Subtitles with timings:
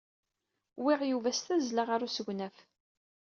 [0.81, 2.57] Wwiɣ Yuba s tazzla ɣer usegnaf.